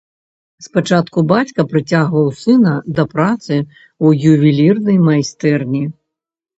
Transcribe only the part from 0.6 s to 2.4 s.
Спачатку бацька прыцягваў